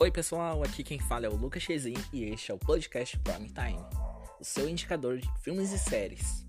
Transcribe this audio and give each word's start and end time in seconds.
Oi 0.00 0.12
pessoal, 0.12 0.62
aqui 0.62 0.84
quem 0.84 1.00
fala 1.00 1.26
é 1.26 1.28
o 1.28 1.34
Lucas 1.34 1.60
Chezin 1.60 1.96
e 2.12 2.22
este 2.26 2.52
é 2.52 2.54
o 2.54 2.58
podcast 2.58 3.18
Prime 3.18 3.48
Time, 3.48 3.84
o 4.38 4.44
seu 4.44 4.68
indicador 4.68 5.18
de 5.18 5.28
filmes 5.40 5.72
e 5.72 5.78
séries. 5.78 6.46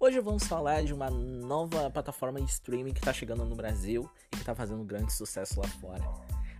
Hoje 0.00 0.18
vamos 0.20 0.44
falar 0.44 0.84
de 0.84 0.94
uma 0.94 1.10
nova 1.10 1.90
plataforma 1.90 2.40
de 2.40 2.50
streaming 2.50 2.94
que 2.94 3.00
está 3.00 3.12
chegando 3.12 3.44
no 3.44 3.54
Brasil 3.54 4.10
e 4.28 4.36
que 4.36 4.38
está 4.38 4.54
fazendo 4.54 4.82
grande 4.84 5.12
sucesso 5.12 5.60
lá 5.60 5.68
fora. 5.68 6.02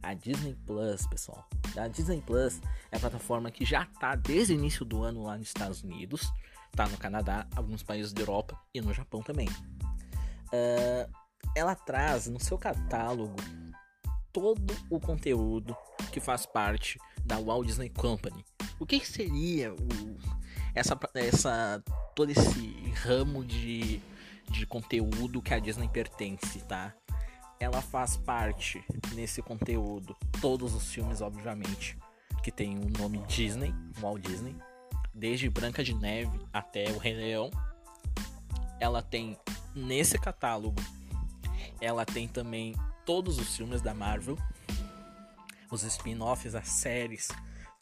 A 0.02 0.12
Disney 0.12 0.54
Plus, 0.66 1.06
pessoal. 1.06 1.48
A 1.78 1.88
Disney 1.88 2.20
Plus 2.20 2.60
é 2.90 2.98
a 2.98 3.00
plataforma 3.00 3.50
que 3.50 3.64
já 3.64 3.84
está 3.84 4.14
desde 4.14 4.52
o 4.52 4.58
início 4.58 4.84
do 4.84 5.02
ano 5.02 5.22
lá 5.22 5.38
nos 5.38 5.48
Estados 5.48 5.82
Unidos, 5.82 6.30
está 6.70 6.86
no 6.86 6.98
Canadá, 6.98 7.46
alguns 7.56 7.82
países 7.82 8.12
da 8.12 8.20
Europa 8.20 8.60
e 8.74 8.82
no 8.82 8.92
Japão 8.92 9.22
também. 9.22 9.48
Uh, 9.48 11.10
ela 11.56 11.74
traz 11.74 12.26
no 12.26 12.38
seu 12.38 12.58
catálogo 12.58 13.34
todo 14.32 14.74
o 14.90 14.98
conteúdo 14.98 15.76
que 16.10 16.20
faz 16.20 16.46
parte 16.46 16.98
da 17.24 17.38
Walt 17.38 17.66
Disney 17.66 17.90
Company. 17.90 18.44
O 18.80 18.86
que 18.86 19.04
seria 19.06 19.72
o, 19.72 20.18
essa, 20.74 20.98
essa, 21.14 21.82
todo 22.14 22.30
esse 22.30 22.92
ramo 23.02 23.44
de, 23.44 24.00
de 24.50 24.66
conteúdo 24.66 25.42
que 25.42 25.54
a 25.54 25.58
Disney 25.58 25.88
pertence, 25.88 26.60
tá? 26.60 26.94
Ela 27.60 27.80
faz 27.80 28.16
parte 28.16 28.84
nesse 29.14 29.40
conteúdo, 29.40 30.16
todos 30.40 30.74
os 30.74 30.92
filmes, 30.92 31.20
obviamente, 31.20 31.96
que 32.42 32.50
tem 32.50 32.76
o 32.76 32.88
nome 32.98 33.18
Disney, 33.28 33.72
Walt 34.00 34.26
Disney, 34.26 34.56
desde 35.14 35.48
Branca 35.48 35.84
de 35.84 35.94
Neve 35.94 36.40
até 36.52 36.90
o 36.90 36.98
Rei 36.98 37.14
Leão. 37.14 37.50
Ela 38.80 39.00
tem 39.00 39.38
nesse 39.74 40.18
catálogo, 40.18 40.82
ela 41.80 42.04
tem 42.04 42.26
também 42.26 42.74
todos 43.04 43.38
os 43.38 43.56
filmes 43.56 43.80
da 43.80 43.94
Marvel, 43.94 44.38
os 45.70 45.82
spin-offs, 45.82 46.54
as 46.54 46.68
séries, 46.68 47.28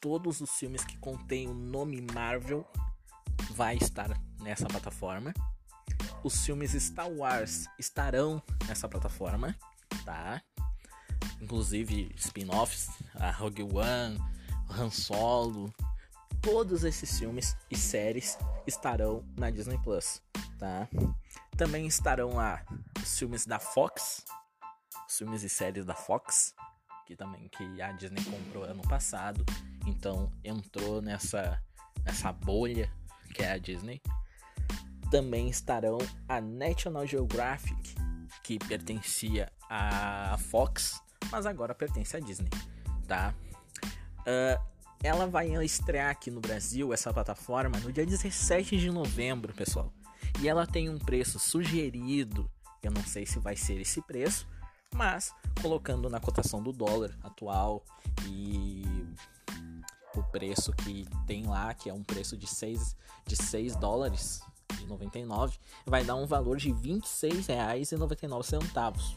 todos 0.01 0.41
os 0.41 0.51
filmes 0.51 0.85
que 0.85 0.97
contêm 0.99 1.49
o 1.49 1.55
nome 1.55 2.01
Marvel 2.13 2.67
vai 3.51 3.77
estar 3.77 4.09
nessa 4.41 4.67
plataforma. 4.67 5.35
Os 6.23 6.45
filmes 6.45 6.73
Star 6.73 7.11
Wars 7.11 7.67
estarão 7.79 8.43
nessa 8.67 8.89
plataforma, 8.89 9.57
tá? 10.05 10.43
Inclusive 11.41 12.13
spin-offs, 12.17 12.89
a 13.15 13.31
Rogue 13.31 13.63
One, 13.63 14.19
Han 14.71 14.91
Solo, 14.91 15.73
todos 16.41 16.85
esses 16.85 17.19
filmes 17.19 17.57
e 17.71 17.77
séries 17.77 18.39
estarão 18.67 19.25
na 19.37 19.51
Disney 19.51 19.79
Plus, 19.79 20.23
tá? 20.59 20.89
Também 21.57 21.87
estarão 21.87 22.35
lá 22.35 22.65
os 23.03 23.19
filmes 23.19 23.45
da 23.45 23.59
Fox, 23.59 24.25
os 25.11 25.19
filmes 25.19 25.43
e 25.43 25.49
séries 25.49 25.85
da 25.85 25.95
Fox, 25.95 26.55
que 27.05 27.17
também 27.17 27.49
que 27.49 27.83
a 27.83 27.91
Disney 27.91 28.23
comprou 28.23 28.63
ano 28.63 28.83
passado, 28.83 29.45
então 29.85 30.33
entrou 30.45 31.03
nessa 31.03 31.61
nessa 32.05 32.33
bolha 32.33 32.89
que 33.35 33.43
é 33.43 33.51
a 33.51 33.59
Disney. 33.59 34.01
Também 35.11 35.49
estarão 35.49 35.99
a 36.29 36.41
National 36.41 37.05
Geographic, 37.07 37.97
que 38.45 38.59
pertencia 38.61 39.53
à 39.69 40.39
Fox, 40.39 41.01
mas 41.33 41.45
agora 41.45 41.75
pertence 41.75 42.17
à 42.17 42.21
Disney, 42.21 42.51
tá? 43.09 43.35
Uh, 44.21 44.63
ela 45.03 45.27
vai 45.27 45.49
estrear 45.65 46.11
aqui 46.11 46.31
no 46.31 46.41
Brasil, 46.41 46.93
essa 46.93 47.13
plataforma, 47.13 47.81
no 47.81 47.93
dia 47.93 48.07
17 48.07 48.79
de 48.79 48.91
novembro, 48.91 49.53
pessoal. 49.53 49.93
E 50.41 50.49
ela 50.49 50.67
tem 50.67 50.89
um 50.89 50.99
preço 50.99 51.41
sugerido, 51.41 52.49
eu 52.81 52.93
não 52.93 53.03
sei 53.03 53.27
se 53.27 53.41
vai 53.41 53.57
ser 53.57 53.81
esse 53.81 54.01
preço, 54.03 54.47
mas 54.95 55.35
colocando 55.61 56.09
na 56.09 56.21
cotação 56.21 56.63
do 56.63 56.73
dólar 56.73 57.11
atual 57.23 57.85
e 58.27 58.85
o 60.17 60.23
preço 60.25 60.73
que 60.73 61.07
tem 61.27 61.47
lá, 61.47 61.75
que 61.75 61.89
é 61.89 61.95
um 61.95 62.03
preço 62.03 62.37
de 62.37 62.47
6, 62.47 62.97
de 63.27 63.37
6 63.37 63.77
dólares 63.77 64.43
e 64.83 64.87
99, 64.87 65.59
vai 65.87 66.05
dar 66.05 66.17
um 66.17 66.27
valor 66.27 66.57
de 66.57 66.71
R$ 66.71 66.77
26,99. 66.83 69.17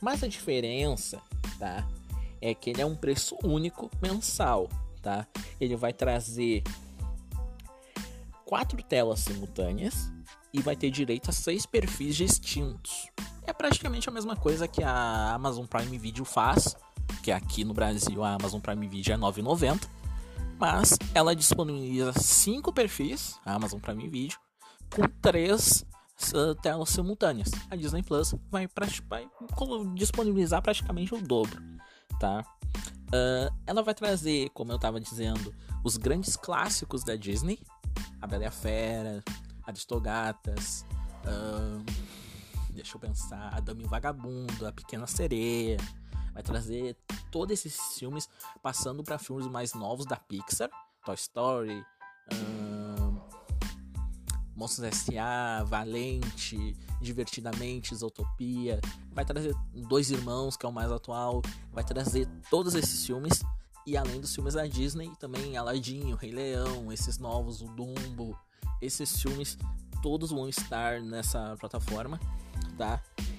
Mas 0.00 0.22
a 0.22 0.28
diferença, 0.28 1.20
tá? 1.58 1.86
É 2.40 2.54
que 2.54 2.70
ele 2.70 2.80
é 2.80 2.86
um 2.86 2.96
preço 2.96 3.36
único 3.44 3.90
mensal, 4.00 4.70
tá? 5.00 5.26
Ele 5.60 5.76
vai 5.76 5.92
trazer 5.92 6.62
quatro 8.44 8.82
telas 8.82 9.20
simultâneas 9.20 10.10
e 10.52 10.60
vai 10.60 10.74
ter 10.76 10.90
direito 10.90 11.30
a 11.30 11.32
seis 11.32 11.64
perfis 11.64 12.16
distintos 12.16 13.12
é 13.46 13.52
praticamente 13.52 14.08
a 14.08 14.12
mesma 14.12 14.36
coisa 14.36 14.68
que 14.68 14.82
a 14.82 15.34
Amazon 15.34 15.66
Prime 15.66 15.98
Video 15.98 16.24
faz, 16.24 16.76
que 17.22 17.30
aqui 17.30 17.64
no 17.64 17.74
Brasil 17.74 18.22
a 18.22 18.34
Amazon 18.34 18.60
Prime 18.60 18.86
Video 18.86 19.14
é 19.14 19.16
9,90, 19.16 19.88
mas 20.58 20.96
ela 21.14 21.34
disponibiliza 21.34 22.12
cinco 22.12 22.72
perfis, 22.72 23.38
a 23.44 23.54
Amazon 23.54 23.80
Prime 23.80 24.08
Video, 24.08 24.38
com 24.94 25.02
três 25.20 25.84
uh, 26.34 26.54
telas 26.56 26.90
simultâneas. 26.90 27.50
A 27.70 27.76
Disney 27.76 28.02
Plus 28.02 28.34
vai, 28.50 28.68
vai 29.08 29.28
disponibilizar 29.94 30.62
praticamente 30.62 31.14
o 31.14 31.20
dobro, 31.20 31.60
tá? 32.20 32.44
Uh, 33.08 33.52
ela 33.66 33.82
vai 33.82 33.94
trazer, 33.94 34.48
como 34.50 34.72
eu 34.72 34.76
estava 34.76 35.00
dizendo, 35.00 35.54
os 35.84 35.96
grandes 35.96 36.36
clássicos 36.36 37.04
da 37.04 37.16
Disney, 37.16 37.58
a 38.20 38.26
Bela 38.26 38.44
e 38.44 38.46
a 38.46 38.50
Fera, 38.50 39.22
Aristogatas, 39.66 40.86
uh, 41.26 41.84
deixa 42.72 42.96
eu 42.96 43.00
pensar, 43.00 43.54
a 43.54 43.60
Dama 43.60 43.82
e 43.82 43.84
o 43.84 43.88
Vagabundo, 43.88 44.66
A 44.66 44.72
Pequena 44.72 45.06
Sereia. 45.06 45.76
Vai 46.32 46.42
trazer 46.42 46.96
todos 47.30 47.52
esses 47.52 47.98
filmes 47.98 48.28
passando 48.62 49.02
para 49.02 49.18
filmes 49.18 49.46
mais 49.46 49.74
novos 49.74 50.06
da 50.06 50.16
Pixar, 50.16 50.70
Toy 51.04 51.14
Story, 51.14 51.84
um, 52.32 53.20
Monstros 54.56 54.86
S.A., 54.86 55.62
Valente, 55.64 56.74
Divertidamente, 57.00 57.92
Isotopia. 57.92 58.80
Vai 59.12 59.24
trazer 59.24 59.54
Dois 59.88 60.10
Irmãos, 60.10 60.56
que 60.56 60.64
é 60.64 60.68
o 60.68 60.72
mais 60.72 60.90
atual. 60.90 61.42
Vai 61.70 61.84
trazer 61.84 62.26
todos 62.48 62.74
esses 62.74 63.04
filmes. 63.04 63.42
E 63.86 63.96
além 63.96 64.20
dos 64.20 64.34
filmes 64.34 64.54
da 64.54 64.66
Disney, 64.66 65.12
também 65.18 65.56
Aladdin, 65.56 66.12
o 66.12 66.16
Rei 66.16 66.30
Leão, 66.30 66.92
esses 66.92 67.18
novos, 67.18 67.60
o 67.60 67.66
Dumbo. 67.66 68.38
Esses 68.80 69.20
filmes 69.20 69.58
todos 70.00 70.30
vão 70.30 70.48
estar 70.48 71.00
nessa 71.00 71.56
plataforma 71.58 72.18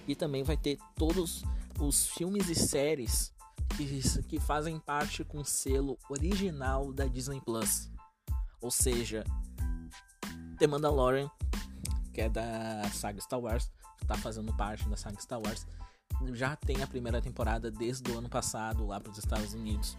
E 0.07 0.15
também 0.15 0.43
vai 0.43 0.57
ter 0.57 0.77
todos 0.95 1.43
os 1.79 2.07
filmes 2.07 2.49
e 2.49 2.55
séries 2.55 3.33
que, 3.75 4.23
que 4.23 4.39
fazem 4.39 4.79
parte 4.79 5.23
com 5.23 5.39
o 5.39 5.45
selo 5.45 5.97
original 6.09 6.93
da 6.93 7.05
Disney 7.05 7.41
Plus. 7.41 7.89
Ou 8.61 8.71
seja, 8.71 9.23
The 10.57 10.67
Mandalorian, 10.67 11.29
que 12.13 12.21
é 12.21 12.29
da 12.29 12.89
saga 12.93 13.19
Star 13.19 13.39
Wars, 13.39 13.71
que 13.97 14.05
tá 14.05 14.15
fazendo 14.15 14.53
parte 14.55 14.87
da 14.87 14.95
saga 14.95 15.19
Star 15.19 15.41
Wars, 15.41 15.65
já 16.33 16.55
tem 16.55 16.81
a 16.81 16.87
primeira 16.87 17.21
temporada 17.21 17.71
desde 17.71 18.11
o 18.11 18.17
ano 18.17 18.29
passado 18.29 18.85
lá 18.85 18.99
para 18.99 19.11
os 19.11 19.17
Estados 19.17 19.53
Unidos. 19.53 19.97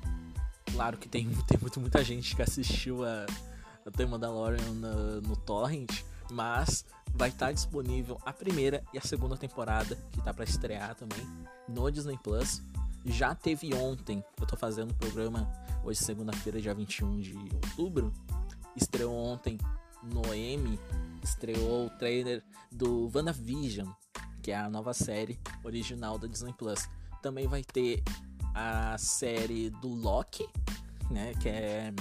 Claro 0.72 0.96
que 0.96 1.08
tem, 1.08 1.28
tem 1.46 1.58
muito, 1.60 1.80
muita 1.80 2.02
gente 2.02 2.34
que 2.34 2.42
assistiu 2.42 3.04
a, 3.04 3.26
a 3.84 3.90
The 3.90 4.06
Mandalorian 4.06 4.72
no, 4.72 5.20
no 5.20 5.36
Torrent, 5.36 5.90
mas 6.30 6.84
vai 7.14 7.28
estar 7.28 7.52
disponível 7.52 8.20
a 8.24 8.32
primeira 8.32 8.82
e 8.92 8.98
a 8.98 9.00
segunda 9.00 9.36
temporada, 9.36 9.96
que 10.10 10.20
tá 10.20 10.34
para 10.34 10.44
estrear 10.44 10.94
também 10.94 11.24
no 11.68 11.90
Disney 11.90 12.18
Plus. 12.18 12.60
Já 13.04 13.34
teve 13.34 13.72
ontem, 13.74 14.24
eu 14.40 14.46
tô 14.46 14.56
fazendo 14.56 14.90
o 14.90 14.94
programa 14.94 15.50
hoje, 15.84 16.00
segunda-feira, 16.00 16.60
dia 16.60 16.74
21 16.74 17.20
de 17.20 17.34
outubro. 17.54 18.12
Estreou 18.74 19.14
ontem 19.14 19.58
no 20.02 20.34
M, 20.34 20.78
estreou 21.22 21.86
o 21.86 21.90
trailer 21.90 22.42
do 22.72 23.10
WandaVision, 23.14 23.88
que 24.42 24.50
é 24.50 24.56
a 24.56 24.68
nova 24.68 24.92
série 24.92 25.38
original 25.62 26.18
da 26.18 26.26
Disney 26.26 26.52
Plus. 26.52 26.88
Também 27.22 27.46
vai 27.46 27.62
ter 27.62 28.02
a 28.54 28.96
série 28.98 29.70
do 29.70 29.88
Loki, 29.88 30.48
né, 31.10 31.32
que 31.40 31.48
é 31.48 31.92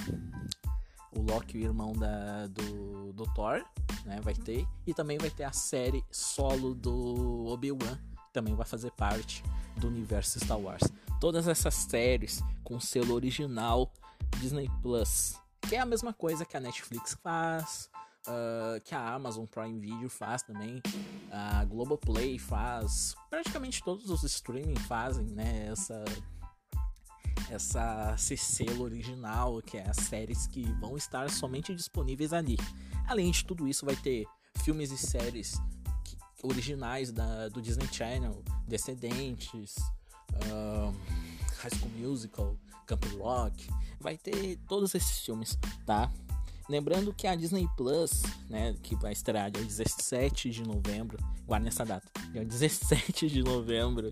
o 1.12 1.22
Loki, 1.22 1.58
o 1.58 1.60
irmão 1.60 1.92
da, 1.92 2.46
do, 2.48 3.12
do 3.12 3.24
Thor, 3.34 3.64
né? 4.04 4.20
Vai 4.22 4.34
ter. 4.34 4.66
E 4.86 4.94
também 4.94 5.18
vai 5.18 5.30
ter 5.30 5.44
a 5.44 5.52
série 5.52 6.04
solo 6.10 6.74
do 6.74 7.46
Obi-Wan, 7.46 7.98
também 8.32 8.54
vai 8.54 8.66
fazer 8.66 8.90
parte 8.92 9.42
do 9.76 9.88
universo 9.88 10.38
Star 10.38 10.58
Wars. 10.58 10.82
Todas 11.20 11.48
essas 11.48 11.74
séries 11.74 12.42
com 12.62 12.78
selo 12.80 13.14
original 13.14 13.90
Disney 14.40 14.70
Plus, 14.82 15.40
que 15.68 15.76
é 15.76 15.80
a 15.80 15.86
mesma 15.86 16.12
coisa 16.12 16.44
que 16.44 16.56
a 16.56 16.60
Netflix 16.60 17.16
faz, 17.22 17.90
uh, 18.26 18.80
que 18.84 18.94
a 18.94 19.14
Amazon 19.14 19.46
Prime 19.46 19.78
Video 19.78 20.08
faz 20.08 20.42
também, 20.42 20.82
a 21.30 21.64
Globoplay 21.64 22.38
faz, 22.38 23.14
praticamente 23.30 23.82
todos 23.82 24.10
os 24.10 24.22
streaming 24.24 24.76
fazem, 24.76 25.26
né? 25.26 25.68
Essa 25.70 26.04
essa 27.50 28.14
selo 28.16 28.84
original, 28.84 29.60
que 29.62 29.78
é 29.78 29.88
as 29.88 29.96
séries 29.96 30.46
que 30.46 30.62
vão 30.80 30.96
estar 30.96 31.30
somente 31.30 31.74
disponíveis 31.74 32.32
ali. 32.32 32.56
Além 33.06 33.30
de 33.30 33.44
tudo 33.44 33.68
isso, 33.68 33.84
vai 33.84 33.96
ter 33.96 34.26
filmes 34.62 34.90
e 34.90 34.98
séries 34.98 35.60
que, 36.04 36.16
originais 36.42 37.12
da, 37.12 37.48
do 37.48 37.60
Disney 37.60 37.88
Channel, 37.92 38.42
Descendentes, 38.66 39.76
uh, 40.32 40.94
High 41.58 41.70
School 41.78 41.90
Musical, 41.98 42.56
Camp 42.86 43.04
Rock, 43.18 43.68
vai 44.00 44.16
ter 44.16 44.58
todos 44.68 44.94
esses 44.94 45.18
filmes, 45.24 45.58
tá? 45.86 46.10
Lembrando 46.68 47.12
que 47.12 47.26
a 47.26 47.34
Disney 47.34 47.68
Plus, 47.76 48.22
né, 48.48 48.74
que 48.82 48.96
vai 48.96 49.12
estrear 49.12 49.50
dia 49.50 49.62
17 49.62 50.50
de 50.50 50.62
novembro, 50.62 51.18
guarda 51.46 51.64
nessa 51.64 51.84
data, 51.84 52.08
dia 52.32 52.44
17 52.44 53.28
de 53.28 53.42
novembro 53.42 54.10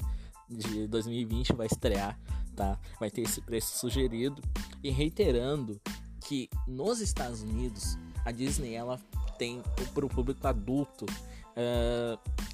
de 0.56 0.86
2020 0.86 1.54
vai 1.54 1.66
estrear, 1.66 2.18
tá? 2.54 2.78
Vai 2.98 3.10
ter 3.10 3.22
esse 3.22 3.40
preço 3.40 3.78
sugerido 3.78 4.42
e 4.82 4.90
reiterando 4.90 5.80
que 6.20 6.48
nos 6.66 7.00
Estados 7.00 7.42
Unidos 7.42 7.98
a 8.24 8.30
Disney 8.30 8.74
ela 8.74 9.00
tem 9.38 9.62
para 9.92 10.06
o 10.06 10.08
público 10.08 10.46
adulto 10.46 11.06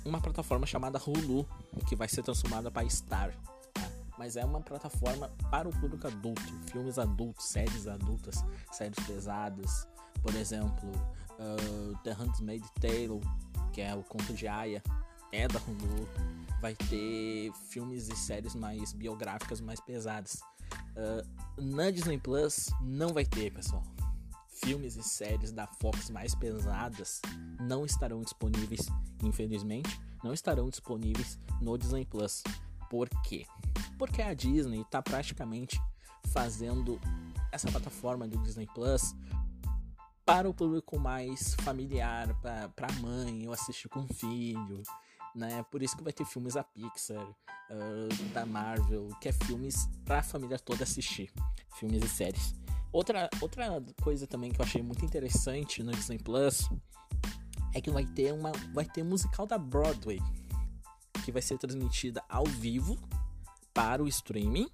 uma 0.05 0.21
plataforma 0.21 0.67
chamada 0.67 0.99
Hulu 0.99 1.47
que 1.87 1.95
vai 1.95 2.09
ser 2.09 2.23
transformada 2.23 2.71
para 2.71 2.89
Star, 2.89 3.35
tá? 3.73 3.89
mas 4.19 4.37
é 4.37 4.45
uma 4.45 4.61
plataforma 4.61 5.31
para 5.51 5.69
o 5.69 5.73
público 5.73 6.07
adulto, 6.07 6.43
filmes 6.71 6.99
adultos, 6.99 7.47
séries 7.47 7.87
adultas, 7.87 8.45
séries 8.73 8.99
pesadas, 9.07 9.87
por 10.23 10.35
exemplo, 10.35 10.91
uh, 11.39 11.97
The 12.03 12.13
Handmaid's 12.13 12.71
Tale, 12.81 13.21
que 13.73 13.81
é 13.81 13.95
o 13.95 14.03
conto 14.03 14.33
de 14.33 14.49
Aya, 14.49 14.83
é 15.31 15.47
da 15.47 15.61
Hulu, 15.61 16.09
vai 16.61 16.75
ter 16.75 17.53
filmes 17.69 18.09
e 18.09 18.17
séries 18.17 18.55
mais 18.55 18.93
biográficas, 18.93 19.61
mais 19.61 19.81
pesadas. 19.81 20.41
Uh, 20.97 21.63
na 21.63 21.91
Disney 21.91 22.19
Plus 22.19 22.71
não 22.81 23.13
vai 23.13 23.25
ter, 23.25 23.53
pessoal. 23.53 23.83
Filmes 24.49 24.97
e 24.97 25.03
séries 25.03 25.53
da 25.53 25.67
Fox 25.67 26.11
mais 26.11 26.35
pesadas 26.35 27.23
não 27.61 27.85
estarão 27.85 28.23
disponíveis, 28.23 28.89
infelizmente, 29.23 30.01
não 30.23 30.33
estarão 30.33 30.69
disponíveis 30.69 31.39
no 31.61 31.79
Disney 31.79 32.05
Plus. 32.05 32.43
Por 32.91 33.09
quê? 33.23 33.47
Porque 33.97 34.21
a 34.21 34.35
Disney 34.35 34.81
está 34.81 35.01
praticamente 35.01 35.81
fazendo 36.33 37.01
essa 37.53 37.71
plataforma 37.71 38.27
do 38.27 38.39
Disney 38.39 38.67
Plus 38.75 39.15
para 40.25 40.49
o 40.49 40.53
público 40.53 40.99
mais 40.99 41.55
familiar, 41.63 42.35
para 42.43 42.87
a 42.87 43.01
mãe, 43.01 43.45
eu 43.45 43.53
assistir 43.53 43.89
com 43.89 44.01
o 44.01 44.15
filho, 44.15 44.83
né? 45.35 45.65
Por 45.71 45.83
isso 45.83 45.97
que 45.97 46.03
vai 46.03 46.13
ter 46.13 46.25
filmes 46.25 46.55
da 46.55 46.65
Pixar, 46.65 47.27
uh, 47.27 48.33
da 48.33 48.45
Marvel, 48.47 49.09
que 49.21 49.29
é 49.29 49.33
filmes 49.33 49.89
para 50.05 50.21
a 50.21 50.23
família 50.23 50.59
toda 50.59 50.85
assistir, 50.85 51.33
filmes 51.79 52.03
e 52.03 52.09
séries. 52.09 52.55
Outra, 52.93 53.29
outra 53.41 53.83
coisa 54.03 54.27
também 54.27 54.51
que 54.51 54.61
eu 54.61 54.65
achei 54.65 54.83
muito 54.83 55.05
interessante 55.05 55.83
no 55.83 55.93
Disney 55.93 56.19
Plus 56.19 56.69
é 57.75 57.81
que 57.81 57.91
vai 57.91 58.07
ter 58.07 58.33
uma 58.33 58.51
vai 58.73 58.87
ter 58.87 59.03
musical 59.03 59.47
da 59.47 59.59
Broadway 59.59 60.19
que 61.25 61.31
vai 61.31 61.43
ser 61.43 61.59
transmitida 61.59 62.23
ao 62.29 62.47
vivo 62.47 62.99
para 63.75 64.03
o 64.03 64.09
streaming 64.09 64.69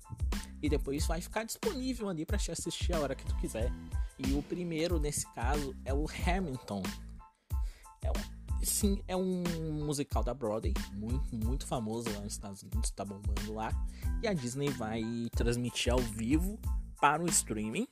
e 0.62 0.68
depois 0.68 1.06
vai 1.06 1.20
ficar 1.20 1.44
disponível 1.44 2.08
ali 2.08 2.24
para 2.24 2.38
te 2.38 2.52
assistir 2.52 2.94
a 2.94 3.00
hora 3.00 3.14
que 3.14 3.24
tu 3.24 3.36
quiser. 3.36 3.70
E 4.18 4.32
o 4.32 4.42
primeiro 4.42 5.00
nesse 5.00 5.26
caso 5.34 5.74
é 5.84 5.92
o 5.92 6.06
Hamilton. 6.06 6.82
É 8.02 8.10
um, 8.10 8.33
sim, 8.64 9.02
é 9.06 9.16
um 9.16 9.42
musical 9.84 10.22
da 10.22 10.34
Broadway, 10.34 10.74
muito, 10.92 11.34
muito 11.34 11.66
famoso 11.66 12.10
lá 12.10 12.20
nos 12.20 12.32
Estados 12.32 12.62
Unidos, 12.62 12.90
tá 12.90 13.04
bombando 13.04 13.52
lá. 13.52 13.70
E 14.22 14.28
a 14.28 14.32
Disney 14.32 14.70
vai 14.70 15.02
transmitir 15.36 15.92
ao 15.92 15.98
vivo 15.98 16.58
para 17.00 17.22
o 17.22 17.26
streaming. 17.26 17.86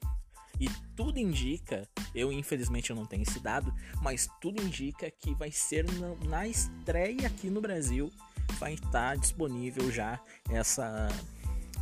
E 0.60 0.68
tudo 0.94 1.18
indica, 1.18 1.88
eu 2.14 2.32
infelizmente 2.32 2.90
eu 2.90 2.96
não 2.96 3.06
tenho 3.06 3.22
esse 3.22 3.40
dado, 3.40 3.74
mas 4.00 4.28
tudo 4.40 4.62
indica 4.62 5.10
que 5.10 5.34
vai 5.34 5.50
ser 5.50 5.84
na, 5.94 6.14
na 6.28 6.46
estreia 6.46 7.26
aqui 7.26 7.50
no 7.50 7.60
Brasil, 7.60 8.12
vai 8.58 8.74
estar 8.74 9.16
disponível 9.16 9.90
já 9.90 10.20
essa, 10.48 11.08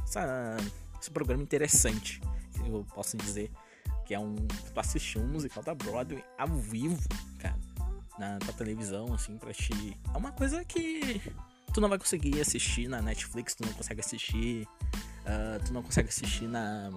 essa 0.04 0.56
esse 1.00 1.10
programa 1.10 1.42
interessante, 1.42 2.20
eu 2.64 2.86
posso 2.94 3.16
dizer 3.16 3.50
que 4.06 4.14
é 4.14 4.18
um 4.18 4.34
tu 4.34 4.80
assistir 4.80 5.18
um 5.18 5.26
musical 5.26 5.62
da 5.62 5.74
Broadway 5.74 6.24
ao 6.38 6.48
vivo, 6.48 6.98
cara, 7.38 7.58
na 8.20 8.52
televisão 8.52 9.12
assim 9.14 9.38
para 9.38 9.52
ti. 9.52 9.96
É 10.12 10.16
uma 10.16 10.32
coisa 10.32 10.64
que 10.64 11.20
tu 11.72 11.80
não 11.80 11.88
vai 11.88 11.98
conseguir 11.98 12.40
assistir 12.40 12.88
na 12.88 13.00
Netflix, 13.00 13.54
tu 13.54 13.64
não 13.64 13.72
consegue 13.72 14.00
assistir, 14.00 14.68
uh, 15.24 15.64
tu 15.64 15.72
não 15.72 15.82
consegue 15.82 16.08
assistir 16.08 16.46
na 16.46 16.90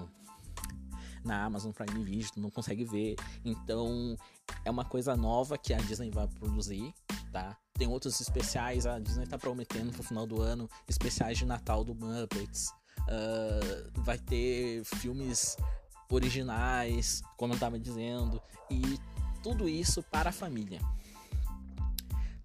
na 1.23 1.45
Amazon 1.45 1.71
Prime 1.71 2.03
Video, 2.03 2.29
tu 2.33 2.41
não 2.41 2.49
consegue 2.49 2.83
ver. 2.83 3.15
Então, 3.45 4.17
é 4.65 4.69
uma 4.69 4.83
coisa 4.83 5.15
nova 5.15 5.57
que 5.57 5.73
a 5.73 5.77
Disney 5.77 6.09
vai 6.09 6.27
produzir, 6.27 6.93
tá? 7.31 7.55
Tem 7.75 7.87
outros 7.87 8.19
especiais, 8.19 8.85
a 8.85 8.99
Disney 8.99 9.25
tá 9.25 9.37
prometendo 9.37 9.93
pro 9.93 10.03
final 10.03 10.27
do 10.27 10.41
ano 10.41 10.69
especiais 10.85 11.37
de 11.37 11.45
Natal 11.45 11.85
do 11.85 11.95
Muppets. 11.95 12.73
Uh, 13.07 14.01
vai 14.01 14.17
ter 14.17 14.83
filmes 14.83 15.55
originais, 16.09 17.21
como 17.37 17.53
eu 17.53 17.55
estava 17.55 17.79
dizendo, 17.79 18.41
e 18.69 18.99
tudo 19.41 19.67
isso 19.69 20.03
para 20.03 20.29
a 20.29 20.33
família. 20.33 20.79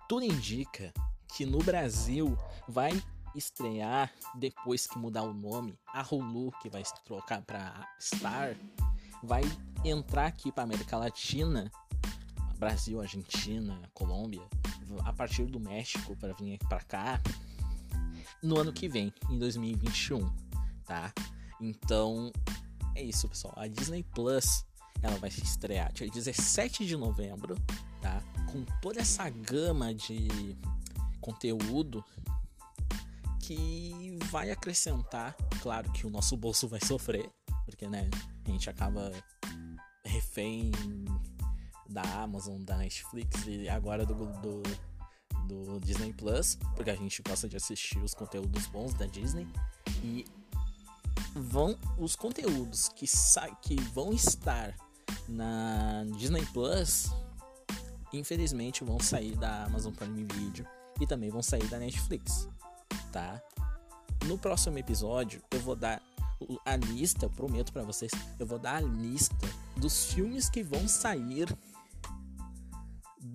Tudo 0.09 0.25
indica 0.25 0.93
que 1.37 1.45
no 1.45 1.59
Brasil 1.59 2.35
vai 2.67 3.03
estrear 3.35 4.11
depois 4.35 4.87
que 4.87 4.99
mudar 4.99 5.23
o 5.23 5.35
nome, 5.35 5.79
a 5.87 6.03
Hulu 6.03 6.51
que 6.63 6.71
vai 6.71 6.83
trocar 7.05 7.43
para 7.43 7.87
Star, 8.01 8.57
vai 9.23 9.43
entrar 9.85 10.27
aqui 10.27 10.51
para 10.51 10.65
América 10.65 10.97
Latina, 10.97 11.71
Brasil, 12.59 13.01
Argentina, 13.01 13.79
Colômbia, 13.93 14.43
a 15.05 15.13
partir 15.13 15.45
do 15.45 15.61
México 15.61 16.17
para 16.17 16.33
vir 16.33 16.59
para 16.69 16.81
cá 16.81 17.21
no 18.43 18.59
ano 18.59 18.73
que 18.73 18.89
vem, 18.89 19.13
em 19.29 19.39
2021, 19.39 20.27
tá? 20.87 21.13
Então, 21.61 22.33
é 22.95 23.03
isso, 23.03 23.29
pessoal. 23.29 23.53
A 23.57 23.67
Disney 23.69 24.03
Plus, 24.03 24.65
ela 25.03 25.17
vai 25.19 25.31
se 25.31 25.43
estrear 25.43 25.93
dia 25.93 26.09
17 26.09 26.87
de 26.87 26.97
novembro? 26.97 27.57
Com 28.51 28.65
toda 28.81 29.01
essa 29.01 29.29
gama 29.29 29.95
de 29.95 30.57
conteúdo 31.21 32.05
que 33.41 34.19
vai 34.31 34.51
acrescentar, 34.51 35.35
claro 35.61 35.91
que 35.93 36.07
o 36.07 36.11
nosso 36.11 36.37
bolso 36.37 36.69
vai 36.69 36.81
sofrer, 36.85 37.31
porque 37.65 37.87
né, 37.87 38.09
a 38.45 38.51
gente 38.51 38.69
acaba 38.69 39.13
refém 40.05 40.71
da 41.89 42.03
Amazon, 42.23 42.63
da 42.63 42.77
Netflix 42.77 43.47
e 43.47 43.69
agora 43.69 44.05
do, 44.05 44.15
do, 44.15 44.63
do, 45.47 45.81
Disney 45.81 46.13
Plus, 46.13 46.57
porque 46.75 46.91
a 46.91 46.97
gente 46.97 47.23
gosta 47.23 47.49
de 47.49 47.57
assistir 47.57 47.99
os 47.99 48.15
conteúdos 48.15 48.67
bons 48.67 48.93
da 48.95 49.07
Disney. 49.07 49.49
E 50.03 50.27
vão 51.35 51.77
os 51.99 52.15
conteúdos 52.15 52.89
que, 52.91 53.07
que 53.63 53.81
vão 53.93 54.13
estar 54.13 54.77
na 55.29 56.05
Disney 56.17 56.45
Plus, 56.47 57.11
infelizmente 58.13 58.85
vão 58.85 58.99
sair 58.99 59.37
da 59.37 59.65
Amazon 59.65 59.93
Prime 59.93 60.25
Video 60.25 60.67
e 61.01 61.07
também 61.07 61.31
vão 61.31 61.43
sair 61.43 61.67
da 61.69 61.79
Netflix 61.79 62.49
tá? 63.11 63.41
No 64.27 64.39
próximo 64.39 64.79
episódio 64.79 65.43
eu 65.51 65.61
vou 65.61 65.77
dar 65.77 66.03
a 66.65 66.77
lista, 66.77 67.27
eu 67.27 67.31
prometo 67.31 67.73
para 67.73 67.83
vocês, 67.83 68.13
eu 68.39 68.47
vou 68.47 68.59
dar 68.59 68.77
a 68.77 68.81
lista 68.81 69.49
dos 69.77 70.13
filmes 70.13 70.49
que 70.49 70.63
vão 70.63 70.87
sair 70.87 71.47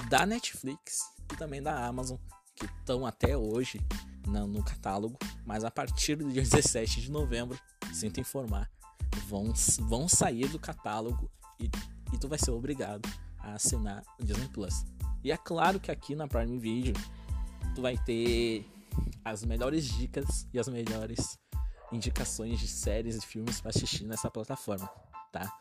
da 0.10 0.26
Netflix 0.26 1.02
e 1.32 1.36
também 1.36 1.62
da 1.62 1.86
Amazon, 1.86 2.18
que 2.56 2.66
estão 2.66 3.06
até 3.06 3.36
hoje 3.36 3.82
no, 4.26 4.64
catálogo, 4.64 5.18
mas 5.46 5.66
a 5.66 5.72
partir 5.72 6.16
do 6.16 6.32
dia 6.32 6.42
17 6.44 7.02
de 7.02 7.12
novembro, 7.12 7.60
sinto 7.94 8.22
informar, 8.22 8.72
vão, 9.28 9.52
vão 9.82 10.08
sair 10.08 10.48
do 10.48 10.60
catálogo 10.60 11.30
e, 11.60 11.70
e 12.14 12.18
tu 12.18 12.30
vai 12.30 12.40
ser 12.40 12.52
obrigado 12.52 13.08
a 13.44 13.54
assinar 13.54 14.02
o 14.20 14.24
Disney 14.24 14.48
Plus. 14.48 14.86
E 15.24 15.32
é 15.32 15.38
claro 15.38 15.80
que 15.80 15.92
aqui 15.92 16.16
na 16.16 16.28
Prime 16.28 16.58
Video 16.58 16.94
tu 17.76 17.82
vai 17.82 17.98
ter 17.98 18.66
as 19.24 19.44
melhores 19.44 19.86
dicas 19.86 20.48
e 20.54 20.60
as 20.60 20.68
melhores 20.68 21.38
indicações 21.92 22.60
de 22.60 22.68
séries 22.68 23.18
e 23.18 23.22
filmes 23.22 23.62
para 23.62 23.70
assistir 23.70 24.06
nessa 24.06 24.32
plataforma, 24.32 24.90
tá? 25.32 25.52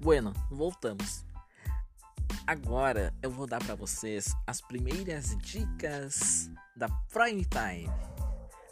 Bueno, 0.00 0.32
voltamos. 0.50 1.27
Agora 2.48 3.12
eu 3.22 3.30
vou 3.30 3.46
dar 3.46 3.62
para 3.62 3.74
vocês 3.74 4.34
as 4.46 4.58
primeiras 4.62 5.36
dicas 5.36 6.50
da 6.74 6.88
Prime 7.12 7.44
Time. 7.44 7.92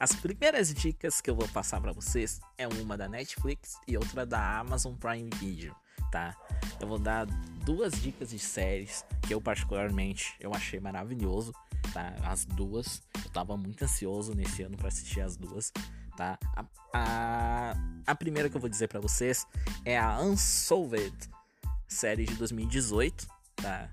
As 0.01 0.15
primeiras 0.15 0.73
dicas 0.73 1.21
que 1.21 1.29
eu 1.29 1.37
vou 1.37 1.47
passar 1.49 1.79
para 1.79 1.93
vocês 1.93 2.41
é 2.57 2.67
uma 2.67 2.97
da 2.97 3.07
Netflix 3.07 3.79
e 3.87 3.95
outra 3.95 4.25
da 4.25 4.61
Amazon 4.61 4.95
Prime 4.95 5.29
Video, 5.39 5.77
tá? 6.11 6.35
Eu 6.81 6.89
vou 6.89 6.99
dar 6.99 7.27
duas 7.67 7.93
dicas 8.01 8.31
de 8.31 8.39
séries 8.39 9.05
que 9.21 9.35
eu 9.35 9.43
particularmente 9.43 10.35
eu 10.41 10.55
achei 10.55 10.81
maravilhoso, 10.81 11.53
tá? 11.93 12.15
As 12.25 12.47
duas, 12.47 13.03
eu 13.23 13.31
tava 13.31 13.59
muito 13.59 13.85
ansioso 13.85 14.35
nesse 14.35 14.63
ano 14.63 14.79
para 14.79 14.89
assistir 14.89 15.21
as 15.21 15.37
duas, 15.37 15.71
tá? 16.17 16.39
A, 16.57 16.65
a, 16.95 17.75
a 18.07 18.15
primeira 18.15 18.49
que 18.49 18.57
eu 18.57 18.61
vou 18.61 18.71
dizer 18.71 18.89
para 18.89 19.01
vocês 19.01 19.47
é 19.85 19.99
a 19.99 20.19
Unsolved, 20.19 21.15
série 21.87 22.25
de 22.25 22.35
2018, 22.37 23.36
tá? 23.57 23.91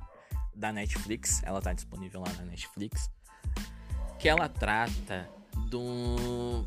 Da 0.53 0.71
Netflix, 0.71 1.41
ela 1.43 1.61
tá 1.61 1.73
disponível 1.73 2.21
lá 2.21 2.31
na 2.33 2.43
Netflix, 2.43 3.09
que 4.19 4.29
ela 4.29 4.47
trata 4.47 5.29
do 5.69 6.65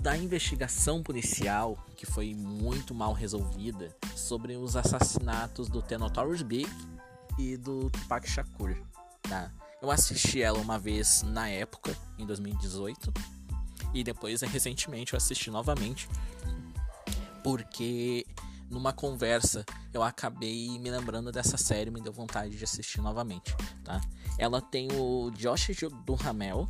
da 0.00 0.16
investigação 0.16 1.02
policial 1.02 1.78
que 1.96 2.04
foi 2.04 2.34
muito 2.34 2.92
mal 2.92 3.12
resolvida 3.12 3.94
sobre 4.16 4.56
os 4.56 4.76
assassinatos 4.76 5.68
do 5.68 5.80
The 5.80 5.96
Big 6.44 6.68
e 7.38 7.56
do 7.56 7.88
Tupac 7.90 8.28
Shakur, 8.28 8.76
tá? 9.22 9.52
Eu 9.80 9.90
assisti 9.90 10.42
ela 10.42 10.58
uma 10.58 10.78
vez 10.78 11.22
na 11.22 11.48
época, 11.48 11.96
em 12.18 12.26
2018, 12.26 13.12
e 13.92 14.02
depois 14.02 14.40
recentemente 14.42 15.12
eu 15.12 15.16
assisti 15.16 15.50
novamente, 15.50 16.08
porque 17.42 18.26
numa 18.70 18.92
conversa 18.92 19.64
eu 19.92 20.02
acabei 20.02 20.78
me 20.78 20.90
lembrando 20.90 21.32
dessa 21.32 21.56
série, 21.56 21.90
me 21.90 22.00
deu 22.00 22.12
vontade 22.12 22.56
de 22.56 22.64
assistir 22.64 23.00
novamente, 23.00 23.54
tá? 23.84 24.00
Ela 24.38 24.60
tem 24.60 24.88
o 24.92 25.30
Josh 25.30 25.68
Duhamel 26.04 26.68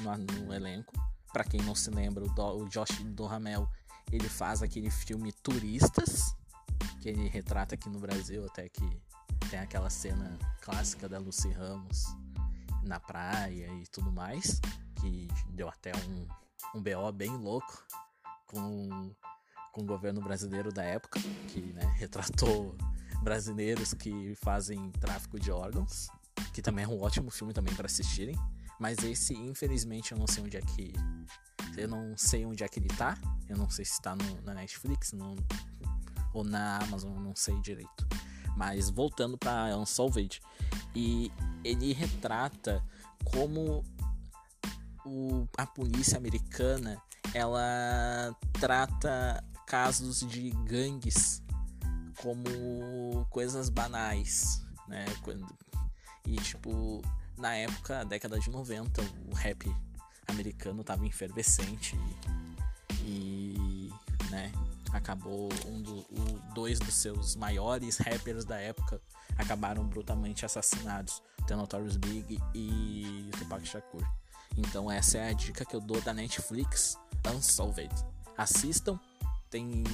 no, 0.00 0.44
no 0.44 0.54
elenco, 0.54 0.92
para 1.32 1.44
quem 1.44 1.60
não 1.62 1.74
se 1.74 1.90
lembra, 1.90 2.24
o, 2.24 2.68
Josh 2.68 3.02
Duhamel 3.04 3.68
ele 4.10 4.28
faz 4.28 4.62
aquele 4.62 4.90
filme 4.90 5.32
Turistas, 5.32 6.34
que 7.00 7.08
ele 7.08 7.28
retrata 7.28 7.74
aqui 7.74 7.88
no 7.88 7.98
Brasil, 7.98 8.44
até 8.46 8.68
que 8.68 9.02
tem 9.50 9.58
aquela 9.58 9.90
cena 9.90 10.38
clássica 10.60 11.08
da 11.08 11.18
Lucy 11.18 11.50
Ramos 11.50 12.04
na 12.82 13.00
praia 13.00 13.68
e 13.74 13.86
tudo 13.86 14.12
mais, 14.12 14.60
que 15.00 15.28
deu 15.50 15.68
até 15.68 15.92
um, 15.96 16.78
um 16.78 16.82
BO 16.82 17.12
bem 17.12 17.30
louco 17.36 17.84
com, 18.46 19.14
com 19.74 19.82
o 19.82 19.84
governo 19.84 20.20
brasileiro 20.20 20.72
da 20.72 20.84
época, 20.84 21.20
que 21.48 21.60
né, 21.72 21.82
retratou 21.98 22.74
brasileiros 23.22 23.92
que 23.92 24.34
fazem 24.36 24.90
tráfico 24.92 25.38
de 25.38 25.50
órgãos, 25.50 26.08
que 26.52 26.62
também 26.62 26.84
é 26.84 26.88
um 26.88 27.02
ótimo 27.02 27.30
filme 27.30 27.52
também 27.52 27.74
para 27.74 27.86
assistirem. 27.86 28.36
Mas 28.78 28.98
esse, 28.98 29.34
infelizmente, 29.34 30.12
eu 30.12 30.18
não 30.18 30.26
sei 30.26 30.44
onde 30.44 30.56
é 30.56 30.60
que. 30.60 30.92
Eu 31.76 31.88
não 31.88 32.16
sei 32.16 32.44
onde 32.46 32.62
é 32.62 32.68
que 32.68 32.78
ele 32.78 32.88
tá. 32.88 33.18
Eu 33.48 33.56
não 33.56 33.68
sei 33.68 33.84
se 33.84 34.00
tá 34.00 34.14
no, 34.14 34.42
na 34.42 34.54
Netflix 34.54 35.12
no, 35.12 35.36
ou 36.32 36.44
na 36.44 36.78
Amazon, 36.78 37.12
não 37.18 37.34
sei 37.34 37.60
direito. 37.60 38.06
Mas 38.56 38.90
voltando 38.90 39.36
para 39.36 39.76
Unsolved, 39.76 40.40
e 40.94 41.32
ele 41.64 41.92
retrata 41.92 42.84
como 43.24 43.84
o, 45.04 45.48
a 45.56 45.66
polícia 45.66 46.16
americana 46.16 47.02
ela 47.32 48.36
trata 48.52 49.42
casos 49.74 50.20
de 50.20 50.50
gangues 50.50 51.42
como 52.22 53.26
coisas 53.28 53.68
banais, 53.68 54.64
né? 54.86 55.04
E 56.24 56.36
tipo, 56.36 57.02
na 57.36 57.56
época, 57.56 58.04
década 58.04 58.38
de 58.38 58.50
90, 58.50 59.02
o 59.02 59.34
rap 59.34 59.68
americano 60.28 60.82
estava 60.82 61.04
efervescente 61.08 61.98
e, 63.02 63.56
e, 63.58 63.92
né, 64.30 64.52
acabou 64.92 65.48
um 65.66 65.82
do, 65.82 65.98
o, 65.98 66.40
dois 66.54 66.78
dos 66.78 66.94
seus 66.94 67.34
maiores 67.34 67.96
rappers 67.98 68.44
da 68.44 68.60
época 68.60 69.02
acabaram 69.36 69.84
brutalmente 69.84 70.46
assassinados, 70.46 71.20
The 71.48 71.56
Notorious 71.56 71.96
Big 71.96 72.38
e 72.54 73.28
Tupac 73.40 73.66
Shakur. 73.66 74.06
Então 74.56 74.88
essa 74.88 75.18
é 75.18 75.30
a 75.30 75.32
dica 75.32 75.64
que 75.64 75.74
eu 75.74 75.80
dou 75.80 76.00
da 76.00 76.14
Netflix, 76.14 76.96
Unsolved. 77.26 77.92
Assistam, 78.38 79.00
tem 79.54 79.84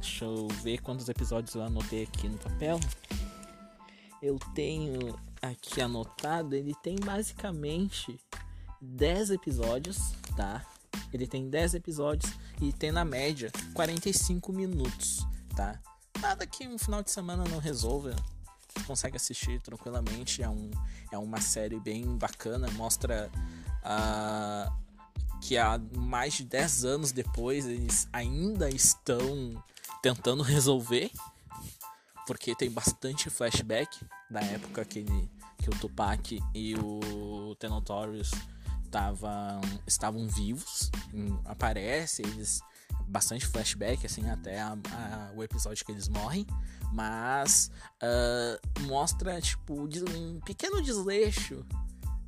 deixa 0.00 0.24
eu 0.24 0.48
ver 0.62 0.78
quantos 0.78 1.10
episódios 1.10 1.54
eu 1.54 1.62
anotei 1.62 2.04
aqui 2.04 2.26
no 2.26 2.38
papel. 2.38 2.80
Eu 4.22 4.38
tenho 4.54 5.14
aqui 5.42 5.82
anotado, 5.82 6.54
ele 6.54 6.74
tem 6.82 6.96
basicamente 6.96 8.18
10 8.80 9.32
episódios, 9.32 10.12
tá? 10.34 10.64
Ele 11.12 11.26
tem 11.26 11.50
10 11.50 11.74
episódios 11.74 12.32
e 12.62 12.72
tem 12.72 12.90
na 12.90 13.04
média 13.04 13.52
45 13.74 14.54
minutos, 14.54 15.26
tá? 15.54 15.78
Nada 16.18 16.46
que 16.46 16.66
um 16.66 16.78
final 16.78 17.02
de 17.02 17.10
semana 17.10 17.44
não 17.44 17.58
resolva. 17.58 18.16
Você 18.68 18.84
consegue 18.86 19.16
assistir 19.16 19.60
tranquilamente. 19.60 20.42
É, 20.42 20.48
um, 20.48 20.70
é 21.12 21.18
uma 21.18 21.42
série 21.42 21.78
bem 21.78 22.16
bacana. 22.16 22.70
Mostra 22.70 23.30
uh, 23.84 24.72
que 25.40 25.56
há 25.56 25.80
mais 25.96 26.34
de 26.34 26.44
10 26.44 26.84
anos 26.84 27.12
depois 27.12 27.66
eles 27.66 28.08
ainda 28.12 28.68
estão 28.68 29.62
tentando 30.02 30.42
resolver. 30.42 31.10
Porque 32.26 32.54
tem 32.54 32.70
bastante 32.70 33.30
flashback 33.30 34.04
da 34.30 34.40
época 34.40 34.84
que, 34.84 34.98
ele, 34.98 35.30
que 35.56 35.70
o 35.70 35.78
Tupac 35.78 36.38
e 36.54 36.74
o 36.76 37.56
Tenotorious 37.58 38.30
estavam 38.84 39.60
estavam 39.86 40.28
vivos. 40.28 40.90
aparece 41.46 42.22
eles 42.22 42.60
bastante 43.06 43.46
flashback 43.46 44.04
assim 44.04 44.28
até 44.28 44.60
a, 44.60 44.72
a, 44.72 45.32
o 45.34 45.42
episódio 45.42 45.84
que 45.84 45.92
eles 45.92 46.08
morrem, 46.08 46.46
mas 46.92 47.70
uh, 48.02 48.82
mostra 48.82 49.40
tipo 49.40 49.74
um 49.82 50.40
pequeno 50.40 50.82
desleixo 50.82 51.64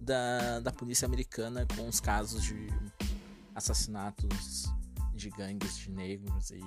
da, 0.00 0.60
da 0.60 0.72
polícia 0.72 1.06
americana 1.06 1.66
com 1.76 1.88
os 1.88 2.00
casos 2.00 2.42
de 2.42 2.68
assassinatos 3.54 4.64
de 5.14 5.28
gangues 5.30 5.76
de 5.76 5.90
negros 5.90 6.50
e 6.50 6.60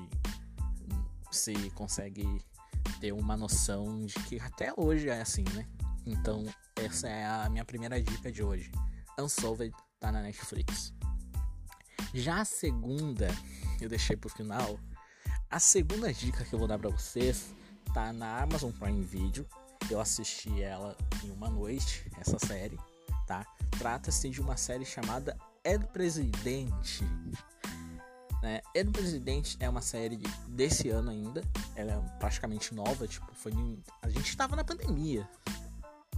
se 1.32 1.70
consegue 1.72 2.26
ter 3.00 3.12
uma 3.12 3.36
noção 3.36 4.06
de 4.06 4.14
que 4.26 4.40
até 4.40 4.72
hoje 4.78 5.10
é 5.10 5.22
assim, 5.22 5.44
né? 5.54 5.68
Então, 6.06 6.46
essa 6.76 7.08
é 7.08 7.26
a 7.26 7.50
minha 7.50 7.66
primeira 7.66 8.02
dica 8.02 8.32
de 8.32 8.44
hoje. 8.44 8.72
Unsolved 9.20 9.74
tá 10.00 10.12
na 10.12 10.22
Netflix. 10.22 10.94
Já 12.14 12.42
a 12.42 12.46
segunda, 12.46 13.28
eu 13.82 13.90
deixei 13.90 14.16
pro 14.16 14.30
final. 14.30 14.80
A 15.50 15.60
segunda 15.60 16.14
dica 16.14 16.44
que 16.44 16.54
eu 16.54 16.60
vou 16.60 16.68
dar 16.68 16.78
para 16.78 16.90
vocês 16.90 17.54
tá 17.94 18.14
na 18.14 18.42
Amazon 18.42 18.72
Prime 18.72 19.04
Video. 19.04 19.48
Eu 19.90 20.00
assisti 20.00 20.62
ela 20.62 20.96
em 21.24 21.32
uma 21.32 21.50
noite, 21.50 22.10
essa 22.20 22.38
série, 22.40 22.78
tá? 23.26 23.46
Trata-se 23.78 24.30
de 24.30 24.42
uma 24.42 24.58
série 24.58 24.86
chamada 24.86 25.38
El 25.64 25.82
Presidente. 25.88 27.04
Né? 28.42 28.62
El 28.76 28.92
Presidente 28.92 29.58
é 29.60 29.70
uma 29.70 29.82
série 29.82 30.18
desse 30.48 30.90
ano 30.90 31.10
ainda. 31.10 31.42
Ela 31.76 31.94
é 31.94 32.20
praticamente 32.20 32.74
nova, 32.74 33.08
tipo, 33.08 33.34
foi 33.34 33.54
a 34.02 34.10
gente 34.10 34.36
tava 34.36 34.56
na 34.56 34.64
pandemia 34.64 35.28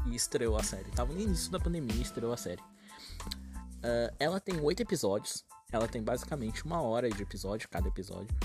e 0.07 0.15
estreou 0.15 0.57
a 0.57 0.63
série. 0.63 0.89
Tava 0.91 1.13
no 1.13 1.19
início 1.19 1.51
da 1.51 1.59
pandemia 1.59 1.95
e 1.95 2.01
estreou 2.01 2.33
a 2.33 2.37
série. 2.37 2.61
Uh, 2.61 4.13
ela 4.19 4.39
tem 4.39 4.59
oito 4.61 4.81
episódios. 4.81 5.45
Ela 5.71 5.87
tem 5.87 6.01
basicamente 6.01 6.65
uma 6.65 6.81
hora 6.81 7.09
de 7.09 7.21
episódio, 7.21 7.69
cada 7.69 7.87
episódio. 7.87 8.35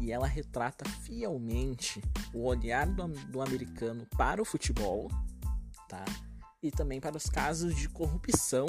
E 0.00 0.12
ela 0.12 0.26
retrata 0.26 0.88
fielmente 1.02 2.02
o 2.32 2.44
olhar 2.44 2.86
do, 2.86 3.08
do 3.08 3.42
americano 3.42 4.06
para 4.16 4.40
o 4.40 4.44
futebol, 4.44 5.08
tá? 5.88 6.04
E 6.62 6.70
também 6.70 7.00
para 7.00 7.16
os 7.16 7.26
casos 7.26 7.74
de 7.76 7.88
corrupção 7.88 8.66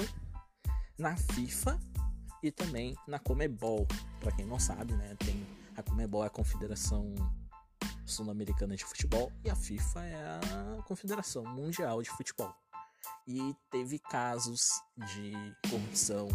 na 0.97 1.15
FIFA 1.15 1.79
e 2.43 2.51
também 2.51 2.95
na 3.07 3.19
Comebol. 3.19 3.87
Para 4.19 4.31
quem 4.31 4.45
não 4.45 4.59
sabe, 4.59 4.93
né, 4.95 5.15
tem 5.17 5.47
a 5.75 5.83
Comebol 5.83 6.23
é 6.23 6.27
a 6.27 6.29
Confederação 6.29 7.13
Sul-Americana 8.05 8.75
de 8.75 8.83
Futebol 8.83 9.31
e 9.43 9.49
a 9.49 9.55
FIFA 9.55 10.05
é 10.05 10.15
a 10.15 10.83
Confederação 10.83 11.43
Mundial 11.45 12.01
de 12.01 12.09
Futebol. 12.09 12.53
E 13.27 13.55
teve 13.69 13.99
casos 13.99 14.69
de 14.97 15.33
corrupção, 15.69 16.27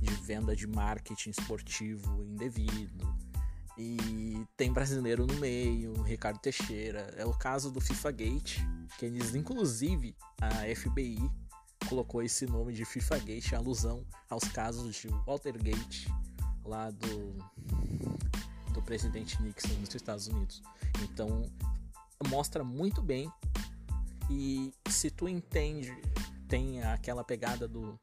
de 0.00 0.12
venda 0.14 0.54
de 0.54 0.66
marketing 0.66 1.30
esportivo 1.30 2.22
indevido. 2.24 3.31
E 3.78 4.46
tem 4.56 4.72
brasileiro 4.72 5.26
no 5.26 5.34
meio, 5.34 6.02
Ricardo 6.02 6.38
Teixeira. 6.38 7.14
É 7.16 7.24
o 7.24 7.32
caso 7.32 7.70
do 7.70 7.80
FIFA 7.80 8.10
Gate, 8.10 8.58
que 8.98 9.06
eles, 9.06 9.34
inclusive, 9.34 10.14
a 10.40 10.74
FBI 10.74 11.18
colocou 11.88 12.22
esse 12.22 12.46
nome 12.46 12.72
de 12.72 12.84
FIFA 12.84 13.18
Gate 13.18 13.52
alusão 13.54 14.04
aos 14.28 14.44
casos 14.44 14.94
de 14.96 15.08
Watergate, 15.26 16.06
lá 16.64 16.90
do, 16.90 17.36
do 18.72 18.82
presidente 18.82 19.40
Nixon 19.42 19.74
nos 19.80 19.94
Estados 19.94 20.26
Unidos. 20.26 20.62
Então, 21.02 21.50
mostra 22.28 22.62
muito 22.62 23.02
bem. 23.02 23.30
E 24.30 24.72
se 24.88 25.10
tu 25.10 25.28
entende, 25.28 25.92
tem 26.48 26.82
aquela 26.82 27.24
pegada 27.24 27.66
do. 27.66 27.98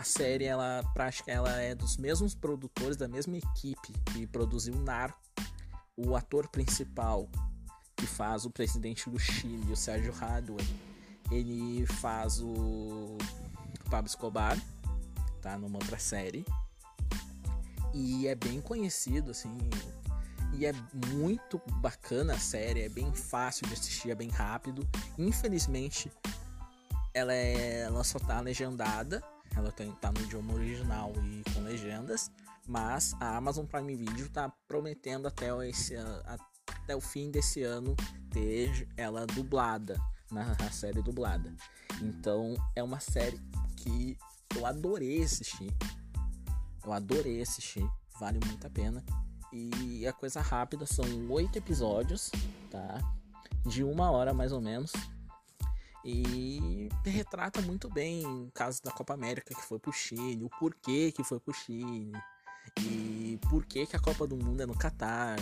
A 0.00 0.02
série, 0.02 0.46
ela 0.46 0.82
prática, 0.94 1.30
ela 1.30 1.60
é 1.60 1.74
dos 1.74 1.98
mesmos 1.98 2.34
produtores, 2.34 2.96
da 2.96 3.06
mesma 3.06 3.36
equipe 3.36 3.92
que 4.06 4.26
produziu 4.26 4.74
Narco. 4.76 5.20
O 5.94 6.16
ator 6.16 6.48
principal, 6.48 7.28
que 7.94 8.06
faz 8.06 8.46
o 8.46 8.50
presidente 8.50 9.10
do 9.10 9.18
Chile, 9.18 9.70
o 9.70 9.76
Sérgio 9.76 10.14
Hadway, 10.18 10.66
ele 11.30 11.84
faz 11.86 12.40
o 12.40 13.18
Pablo 13.90 14.06
Escobar, 14.06 14.58
tá? 15.42 15.58
Numa 15.58 15.76
outra 15.76 15.98
série. 15.98 16.46
E 17.92 18.26
é 18.26 18.34
bem 18.34 18.58
conhecido, 18.62 19.32
assim. 19.32 19.54
E 20.54 20.64
é 20.64 20.72
muito 21.08 21.60
bacana 21.82 22.32
a 22.32 22.38
série, 22.38 22.80
é 22.84 22.88
bem 22.88 23.12
fácil 23.12 23.66
de 23.66 23.74
assistir, 23.74 24.10
é 24.10 24.14
bem 24.14 24.30
rápido. 24.30 24.88
Infelizmente, 25.18 26.10
ela, 27.12 27.34
é, 27.34 27.80
ela 27.80 28.02
só 28.02 28.18
tá 28.18 28.40
legendada. 28.40 29.22
Ela 29.56 29.72
tem, 29.72 29.92
tá 29.92 30.12
no 30.12 30.20
idioma 30.20 30.54
original 30.54 31.12
e 31.24 31.42
com 31.52 31.60
legendas. 31.60 32.30
Mas 32.66 33.14
a 33.20 33.36
Amazon 33.36 33.66
Prime 33.66 33.96
Video 33.96 34.28
tá 34.28 34.48
prometendo 34.68 35.26
até, 35.26 35.48
esse, 35.68 35.96
até 35.96 36.94
o 36.94 37.00
fim 37.00 37.30
desse 37.30 37.62
ano 37.62 37.96
ter 38.30 38.88
ela 38.96 39.26
dublada, 39.26 40.00
na 40.30 40.70
série 40.70 41.02
dublada. 41.02 41.52
Então 42.00 42.54
é 42.76 42.82
uma 42.82 43.00
série 43.00 43.40
que 43.76 44.16
eu 44.54 44.66
adorei 44.66 45.22
assistir. 45.22 45.74
Eu 46.84 46.92
adorei 46.92 47.42
assistir, 47.42 47.86
vale 48.18 48.38
muito 48.46 48.66
a 48.66 48.70
pena. 48.70 49.04
E 49.52 50.06
a 50.06 50.12
coisa 50.12 50.40
rápida 50.40 50.86
são 50.86 51.04
oito 51.30 51.56
episódios, 51.58 52.30
tá? 52.70 53.00
De 53.66 53.82
uma 53.82 54.10
hora 54.10 54.32
mais 54.32 54.52
ou 54.52 54.60
menos. 54.60 54.92
E 56.04 56.88
retrata 57.04 57.60
muito 57.60 57.88
bem 57.90 58.26
o 58.26 58.50
caso 58.52 58.82
da 58.82 58.90
Copa 58.90 59.14
América 59.14 59.54
que 59.54 59.62
foi 59.62 59.78
pro 59.78 59.92
Chile, 59.92 60.42
o 60.42 60.50
porquê 60.58 61.12
que 61.12 61.22
foi 61.22 61.38
pro 61.38 61.52
Chile, 61.52 62.12
e 62.80 63.38
porquê 63.50 63.86
que 63.86 63.96
a 63.96 64.00
Copa 64.00 64.26
do 64.26 64.36
Mundo 64.36 64.62
é 64.62 64.66
no 64.66 64.76
Catar. 64.76 65.38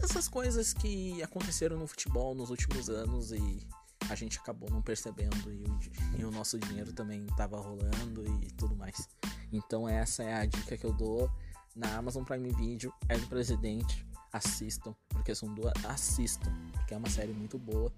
Essas 0.00 0.28
coisas 0.28 0.72
que 0.72 1.22
aconteceram 1.22 1.76
no 1.76 1.86
futebol 1.86 2.34
nos 2.34 2.50
últimos 2.50 2.88
anos 2.88 3.32
e 3.32 3.66
a 4.08 4.14
gente 4.14 4.38
acabou 4.38 4.70
não 4.70 4.82
percebendo 4.82 5.52
e 5.52 5.64
o, 5.64 6.20
e 6.20 6.24
o 6.24 6.30
nosso 6.30 6.58
dinheiro 6.58 6.92
também 6.92 7.24
estava 7.26 7.58
rolando 7.58 8.24
e 8.42 8.50
tudo 8.52 8.76
mais. 8.76 9.08
Então 9.52 9.88
essa 9.88 10.22
é 10.22 10.34
a 10.34 10.46
dica 10.46 10.76
que 10.76 10.84
eu 10.84 10.92
dou 10.92 11.30
na 11.74 11.96
Amazon 11.96 12.24
Prime 12.24 12.52
Video, 12.52 12.92
é 13.08 13.16
do 13.16 13.26
Presidente, 13.26 14.06
assistam, 14.32 14.94
porque 15.08 15.34
são 15.34 15.52
duas, 15.54 15.72
assistam, 15.84 16.50
porque 16.72 16.94
é 16.94 16.96
uma 16.96 17.10
série 17.10 17.32
muito 17.32 17.58
boa, 17.58 17.92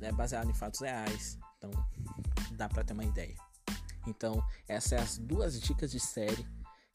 é 0.00 0.12
baseada 0.12 0.50
em 0.50 0.54
fatos 0.54 0.80
reais, 0.80 1.38
então 1.58 1.70
dá 2.52 2.68
para 2.68 2.84
ter 2.84 2.92
uma 2.92 3.04
ideia. 3.04 3.34
Então, 4.06 4.44
essas 4.68 4.90
são 4.90 4.98
as 4.98 5.18
duas 5.18 5.60
dicas 5.60 5.90
de 5.90 6.00
série 6.00 6.46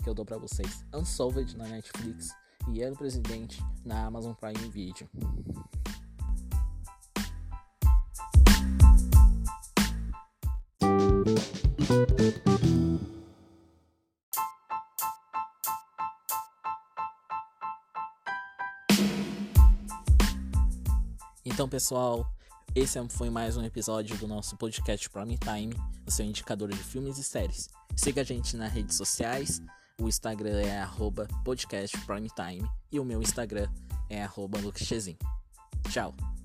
que 0.04 0.10
eu 0.10 0.14
dou 0.14 0.26
para 0.26 0.38
vocês: 0.38 0.86
Unsolved 0.94 1.56
na 1.58 1.68
Netflix 1.68 2.36
e 2.70 2.82
El 2.82 2.96
Presidente 2.96 3.64
na 3.86 4.06
Amazon 4.06 4.34
Prime 4.34 4.70
Video. 4.70 5.10
Então, 21.50 21.68
pessoal, 21.68 22.30
esse 22.76 23.00
foi 23.08 23.30
mais 23.30 23.56
um 23.56 23.64
episódio 23.64 24.18
do 24.18 24.28
nosso 24.28 24.58
podcast 24.58 25.10
Prime 25.10 25.38
Time, 25.38 25.74
o 26.06 26.12
seu 26.12 26.26
indicador 26.26 26.70
de 26.70 26.78
filmes 26.78 27.18
e 27.18 27.24
séries. 27.24 27.70
Siga 27.96 28.20
a 28.20 28.24
gente 28.24 28.58
nas 28.58 28.72
redes 28.72 28.98
sociais. 28.98 29.62
O 30.00 30.10
Instagram 30.10 30.60
é 30.60 30.82
podcastprimetime 31.46 32.70
e 32.92 33.00
o 33.00 33.06
meu 33.06 33.22
Instagram 33.22 33.70
é 34.10 34.22
arroba 34.22 34.60
Tchau! 35.90 36.37